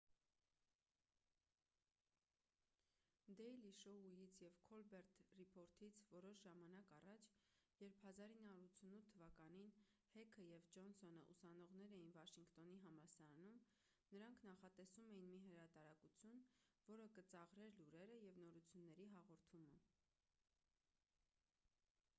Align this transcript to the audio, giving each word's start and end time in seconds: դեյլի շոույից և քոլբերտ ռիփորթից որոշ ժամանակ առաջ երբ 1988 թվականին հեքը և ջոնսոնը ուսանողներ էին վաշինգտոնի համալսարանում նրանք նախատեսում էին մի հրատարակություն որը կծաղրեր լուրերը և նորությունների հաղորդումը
դեյլի 3.39 3.71
շոույից 3.79 4.37
և 4.43 4.55
քոլբերտ 4.69 5.17
ռիփորթից 5.41 5.99
որոշ 6.13 6.39
ժամանակ 6.45 6.87
առաջ 6.99 7.27
երբ 7.81 7.99
1988 8.05 9.03
թվականին 9.11 9.69
հեքը 10.15 10.47
և 10.53 10.65
ջոնսոնը 10.77 11.21
ուսանողներ 11.35 11.93
էին 11.99 12.09
վաշինգտոնի 12.17 12.79
համալսարանում 12.87 13.61
նրանք 14.15 14.43
նախատեսում 14.51 15.13
էին 15.17 15.29
մի 15.35 15.43
հրատարակություն 15.51 16.43
որը 16.89 17.07
կծաղրեր 17.19 17.77
լուրերը 17.85 18.17
և 18.29 18.41
նորությունների 18.43 19.07
հաղորդումը 19.19 19.79